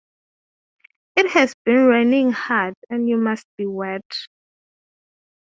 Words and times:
It 1.15 1.27
has 1.29 1.53
been 1.63 1.85
raining 1.85 2.31
hard, 2.31 2.73
and 2.89 3.07
you 3.07 3.17
must 3.17 3.45
be 3.55 3.67
wet. 3.67 4.01